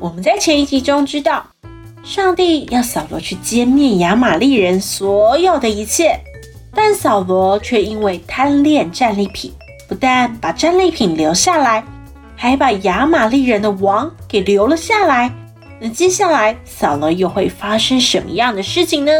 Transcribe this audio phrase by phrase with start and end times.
[0.00, 1.44] 我们在前一集中知道，
[2.02, 6.18] 上帝要扫罗去歼灭亚玛力人所有的一切，
[6.74, 9.52] 但扫罗却因为贪恋战利品，
[9.86, 11.84] 不但把战利品留下来，
[12.34, 15.30] 还把亚玛力人的王给留了下来。
[15.78, 19.12] 那接下来扫罗又会发生什么样的事情呢？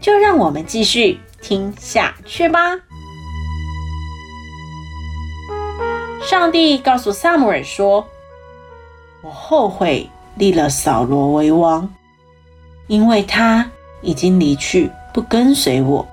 [0.00, 2.78] 就让我们继续听下去吧。
[6.22, 8.06] 上帝告诉撒母耳说
[9.22, 10.08] ：“我后悔。”
[10.40, 11.86] 立了扫罗为王，
[12.86, 16.08] 因为他已经离去，不跟随我，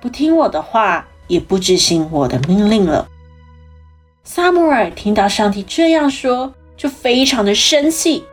[0.00, 3.06] 不听我的话，也不执行我的命令了。
[4.24, 8.24] 撒母耳听到上帝这样说，就非常的生气，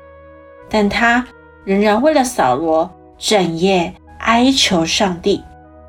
[0.69, 1.27] 但他
[1.65, 5.43] 仍然为了扫罗整夜哀求上帝，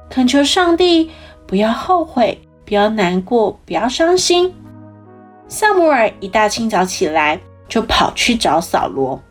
[0.08, 1.08] 恳求上帝
[1.46, 4.52] 不要后悔，不要难过，不要伤心。
[5.46, 7.40] 撒母耳一大清早起来。
[7.70, 9.22] 就跑去找扫罗，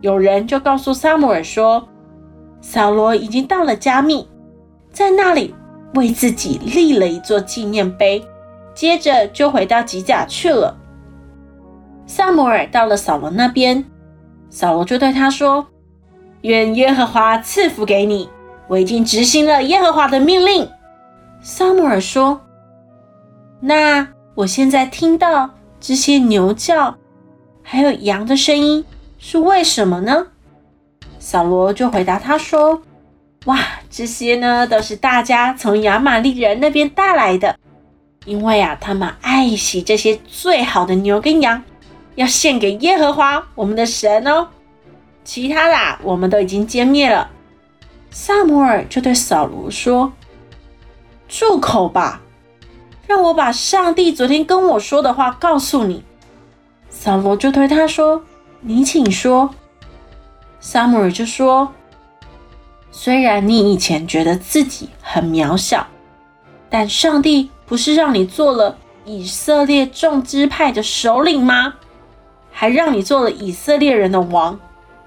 [0.00, 1.88] 有人就告诉撒母耳说，
[2.60, 4.28] 扫罗已经到了迦密，
[4.90, 5.54] 在那里
[5.94, 8.26] 为自己立了一座纪念碑，
[8.74, 10.76] 接着就回到吉甲去了。
[12.04, 13.84] 撒母耳到了扫罗那边，
[14.50, 15.64] 扫罗就对他说
[16.42, 18.28] ：“愿耶和华赐福给你，
[18.66, 20.68] 我已经执行了耶和华的命令。”
[21.40, 22.40] 撒母耳说
[23.62, 26.96] ：“那我现在听到这些牛叫。”
[27.62, 28.84] 还有羊的声音
[29.18, 30.26] 是为什么呢？
[31.18, 32.82] 扫罗就回答他说
[33.46, 33.58] ：“哇，
[33.88, 37.56] 这些呢都是大家从亚玛力人那边带来的，
[38.24, 41.62] 因为啊，他们爱惜这些最好的牛跟羊，
[42.16, 44.48] 要献给耶和华我们的神哦。
[45.24, 47.30] 其他的，我们都已经歼灭了。”
[48.10, 50.12] 撒摩尔就对扫罗说
[51.28, 52.20] ：“住口吧，
[53.06, 56.04] 让我把上帝昨天跟我说的话告诉你。”
[57.04, 58.22] 扫罗就对他说
[58.62, 59.52] ：“你请说。”
[60.60, 61.72] 撒母耳就说
[62.92, 65.84] ：“虽然你以前觉得自己很渺小，
[66.70, 71.74] 但上帝不是让你做了以色列众支派的首领吗？
[72.52, 74.60] 还让你做了以色列人的王，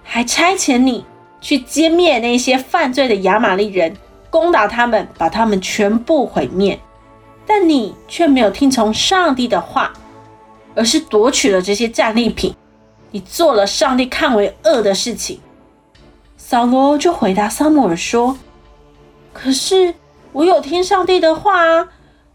[0.03, 1.06] 还差遣你
[1.39, 3.95] 去歼灭那些犯罪的亚玛力人，
[4.29, 6.77] 攻打他们，把他们全部毁灭。
[7.47, 9.94] 但你却没有听从上帝的话。”
[10.75, 12.53] 而是夺取了这些战利品，
[13.12, 15.40] 你做了上帝看为恶的事情。
[16.38, 18.38] 扫罗就回答撒母耳说
[19.34, 19.94] ：“可是
[20.34, 21.88] 我有听上帝的话啊，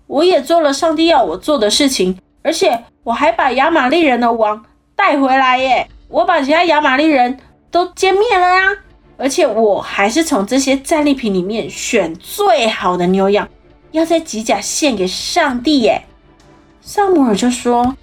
[0.06, 4.64] 我也做了上帝要我做的事情，而且我还把亚玛力人的王
[4.96, 7.38] 带回来耶，我把其他亚玛力人
[7.70, 8.76] 都歼灭了呀，
[9.16, 13.46] 而且我还是从这些战利品里面选最好的牛羊，
[13.92, 16.02] 要在吉甲献给上帝耶。”
[16.80, 17.94] 撒母耳就说。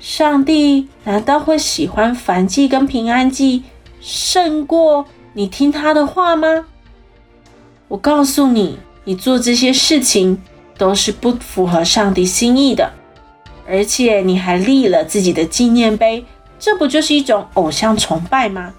[0.00, 3.64] 上帝难道会喜欢燔祭跟平安祭
[4.00, 6.66] 胜过你听他的话吗？
[7.88, 10.40] 我告诉你，你做这些事情
[10.76, 12.92] 都是不符合上帝心意的，
[13.66, 16.24] 而且你还立了自己的纪念碑，
[16.58, 18.74] 这不就是一种偶像崇拜吗？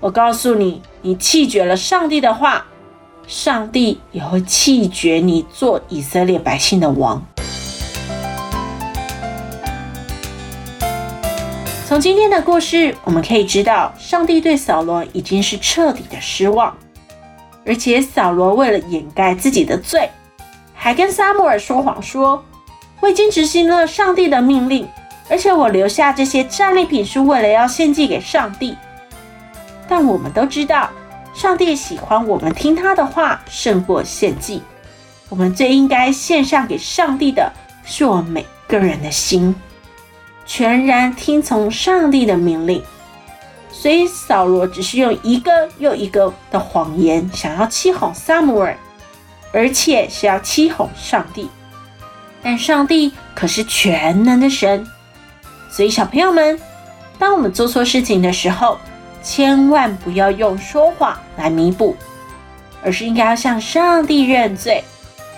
[0.00, 2.66] 我告诉你，你弃绝了上帝的话，
[3.26, 7.24] 上帝也会弃绝你做以色列百姓的王。
[11.94, 16.76] 从今天的故事，我们可以知道，上帝对扫罗已经是彻底的失望，
[17.64, 20.10] 而且扫罗为了掩盖自己的罪，
[20.74, 22.44] 还跟撒母耳说谎说
[22.98, 24.88] ：“我已经执行了上帝的命令，
[25.30, 28.76] 而且我留下这些战利品是为了要献祭给上帝。”
[29.88, 30.90] 但我们都知道，
[31.32, 34.60] 上帝喜欢我们听他的话胜过献祭。
[35.28, 37.52] 我们最应该献上给上帝的
[37.84, 39.54] 是我们每个人的心。
[40.46, 42.82] 全然听从上帝的命令，
[43.70, 48.76] 所以扫罗只是用一个又一个的谎言，想要欺哄撒母耳，
[49.52, 51.48] 而且是要欺哄上帝。
[52.42, 54.86] 但上帝可是全能的神，
[55.70, 56.60] 所以小朋友们，
[57.18, 58.78] 当我们做错事情的时候，
[59.22, 61.96] 千万不要用说谎来弥补，
[62.82, 64.84] 而是应该要向上帝认罪，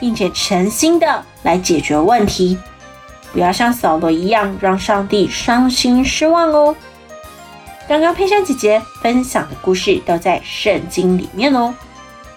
[0.00, 2.59] 并且诚心的来解决问题。
[3.32, 6.75] 不要像扫罗一样让上帝伤心失望哦。
[7.88, 11.73] 刚刚佩珊姐姐分享的故事都在圣经里面哦。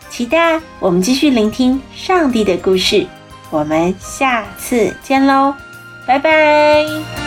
[0.10, 3.06] 期待我们继续聆听上帝的故事。
[3.50, 5.56] 我们下次见喽，
[6.06, 7.19] 拜拜。